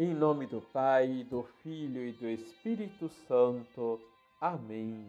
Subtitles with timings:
[0.00, 4.00] Em nome do Pai, do Filho e do Espírito Santo.
[4.40, 5.06] Amém.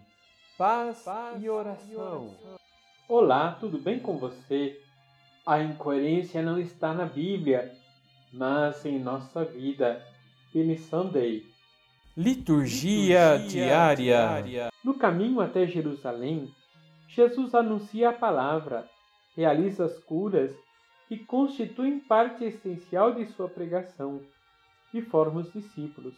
[0.57, 1.87] Paz, Paz e, oração.
[1.89, 2.35] e oração.
[3.07, 4.77] Olá, tudo bem com você?
[5.47, 7.71] A incoerência não está na Bíblia,
[8.33, 10.05] mas em nossa vida.
[10.53, 11.45] Billy Sunday.
[12.17, 13.95] Liturgia, Liturgia diária.
[13.95, 14.69] diária.
[14.83, 16.53] No caminho até Jerusalém,
[17.07, 18.89] Jesus anuncia a palavra,
[19.37, 20.53] realiza as curas
[21.09, 24.21] e constituem parte essencial de sua pregação
[24.93, 26.15] e forma os discípulos.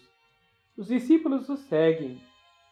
[0.77, 2.21] Os discípulos o seguem,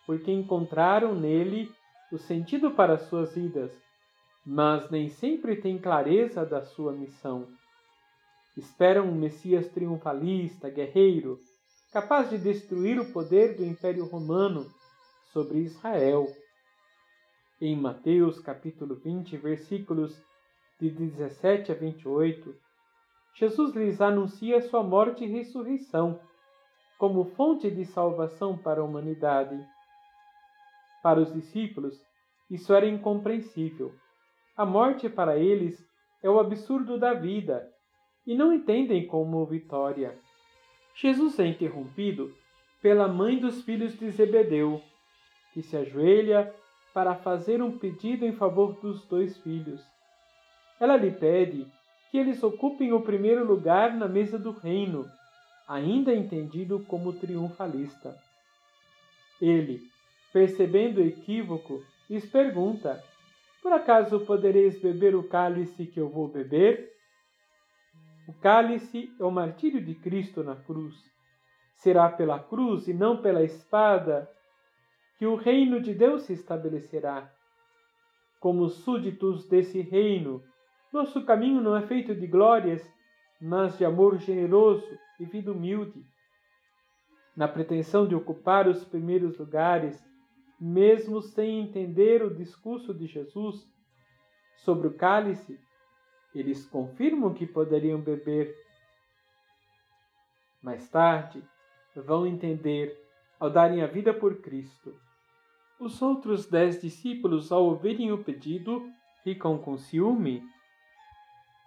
[0.05, 1.71] porque encontraram nele
[2.11, 3.71] o sentido para suas vidas,
[4.45, 7.47] mas nem sempre têm clareza da sua missão.
[8.57, 11.39] Esperam um Messias triunfalista, guerreiro,
[11.91, 14.65] capaz de destruir o poder do Império Romano
[15.31, 16.27] sobre Israel.
[17.61, 20.19] Em Mateus capítulo 20, versículos
[20.79, 22.55] de 17 a 28,
[23.33, 26.19] Jesus lhes anuncia sua morte e ressurreição
[26.97, 29.57] como fonte de salvação para a humanidade.
[31.01, 31.99] Para os discípulos,
[32.49, 33.91] isso era incompreensível.
[34.55, 35.83] A morte para eles
[36.21, 37.67] é o absurdo da vida
[38.27, 40.15] e não entendem como vitória.
[40.93, 42.31] Jesus é interrompido
[42.81, 44.81] pela mãe dos filhos de Zebedeu,
[45.53, 46.53] que se ajoelha
[46.93, 49.81] para fazer um pedido em favor dos dois filhos.
[50.79, 51.65] Ela lhe pede
[52.11, 55.09] que eles ocupem o primeiro lugar na mesa do reino,
[55.65, 58.17] ainda entendido como triunfalista.
[59.41, 59.81] Ele,
[60.33, 63.01] percebendo o equívoco, lhes pergunta:
[63.63, 66.91] Por acaso podereis beber o cálice que eu vou beber?
[68.27, 70.95] O cálice é o martírio de Cristo na cruz.
[71.75, 74.29] Será pela cruz e não pela espada
[75.17, 77.31] que o reino de Deus se estabelecerá.
[78.39, 80.43] Como súditos desse reino,
[80.91, 82.81] nosso caminho não é feito de glórias,
[83.41, 84.87] mas de amor generoso
[85.19, 86.05] e vida humilde.
[87.35, 90.03] Na pretensão de ocupar os primeiros lugares,
[90.59, 93.67] mesmo sem entender o discurso de Jesus
[94.57, 95.59] sobre o cálice,
[96.35, 98.55] eles confirmam que poderiam beber.
[100.61, 101.43] Mais tarde,
[101.95, 102.95] vão entender
[103.39, 104.95] ao darem a vida por Cristo.
[105.79, 108.87] Os outros dez discípulos, ao ouvirem o pedido,
[109.23, 110.43] ficam com ciúme.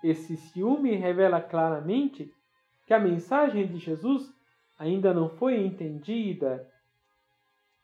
[0.04, 2.30] Esse ciúme revela claramente
[2.86, 4.30] que a mensagem de Jesus
[4.78, 6.68] ainda não foi entendida.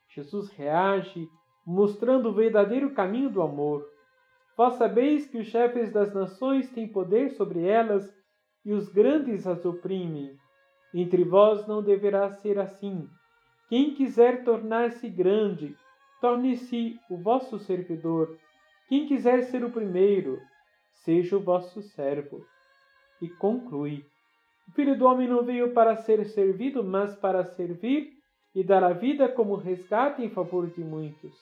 [0.06, 1.26] Jesus reage
[1.66, 3.88] mostrando o verdadeiro caminho do amor.
[4.54, 8.14] Vós sabeis que os chefes das nações têm poder sobre elas
[8.66, 10.37] e os grandes as oprimem.
[10.92, 13.08] Entre vós não deverá ser assim.
[13.66, 15.75] Quem quiser tornar-se grande,
[16.20, 18.37] torne-se o vosso servidor.
[18.91, 20.38] Quem quiser ser o primeiro,
[21.05, 22.44] seja o vosso servo.
[23.21, 24.05] E conclui:
[24.69, 28.12] O filho do homem não veio para ser servido, mas para servir
[28.55, 31.34] e dar a vida como resgate em favor de muitos.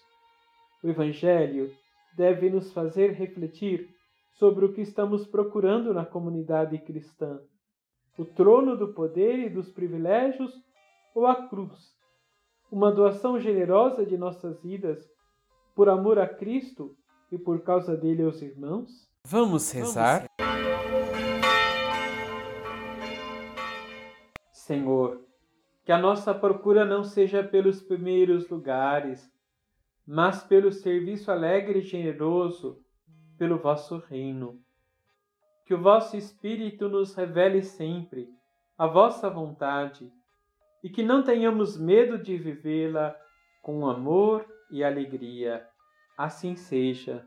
[0.83, 1.73] O Evangelho
[2.17, 3.89] deve nos fazer refletir
[4.33, 7.41] sobre o que estamos procurando na comunidade cristã:
[8.19, 10.53] o trono do poder e dos privilégios
[11.15, 11.99] ou a cruz
[12.71, 15.11] uma doação generosa de nossas vidas
[15.75, 16.95] por amor a Cristo
[17.33, 19.08] e por causa dele aos irmãos?
[19.25, 20.25] Vamos rezar?
[24.53, 25.25] Senhor,
[25.85, 29.33] que a nossa procura não seja pelos primeiros lugares,
[30.07, 32.83] mas pelo serviço alegre e generoso
[33.39, 34.61] pelo vosso reino.
[35.65, 38.29] Que o vosso Espírito nos revele sempre
[38.77, 40.13] a vossa vontade
[40.83, 43.17] e que não tenhamos medo de vivê-la
[43.63, 45.67] com amor e alegria.
[46.17, 47.27] Assim seja.